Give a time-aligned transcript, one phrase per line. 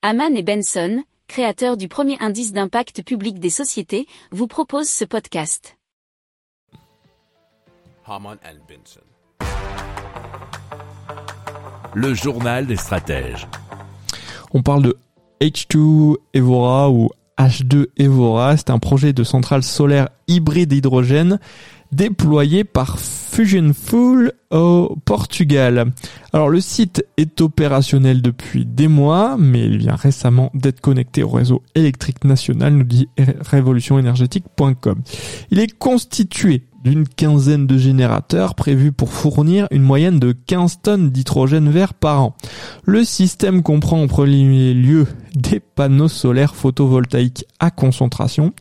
[0.00, 5.76] Haman et Benson, créateurs du premier indice d'impact public des sociétés, vous proposent ce podcast.
[8.06, 9.00] Haman and Benson.
[11.94, 13.48] Le journal des stratèges.
[14.54, 14.96] On parle de
[15.40, 18.56] H2 Evora ou H2 Evora.
[18.56, 21.40] C'est un projet de centrale solaire hybride hydrogène
[21.92, 25.92] déployé par Fusion Fuel au Portugal.
[26.32, 31.28] Alors le site est opérationnel depuis des mois, mais il vient récemment d'être connecté au
[31.28, 35.02] réseau électrique national, nous dit révolutionénergétique.com.
[35.50, 41.10] Il est constitué d'une quinzaine de générateurs prévus pour fournir une moyenne de 15 tonnes
[41.10, 42.36] d'hydrogène vert par an.
[42.84, 48.52] Le système comprend en premier lieu des panneaux solaires photovoltaïques à concentration,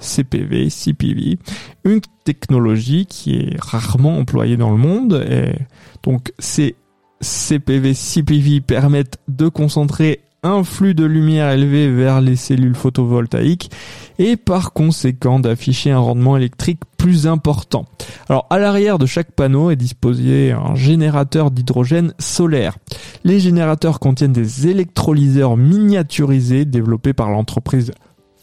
[0.00, 1.38] CPV, CPV,
[1.84, 5.24] une technologie qui est rarement employée dans le monde.
[5.28, 5.54] Et
[6.02, 6.76] donc ces
[7.20, 13.70] CPV, CPV permettent de concentrer un flux de lumière élevé vers les cellules photovoltaïques
[14.18, 17.86] et par conséquent d'afficher un rendement électrique plus important.
[18.28, 22.78] Alors à l'arrière de chaque panneau est disposé un générateur d'hydrogène solaire.
[23.24, 27.92] Les générateurs contiennent des électrolyseurs miniaturisés développés par l'entreprise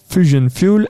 [0.10, 0.90] Fusion Fuel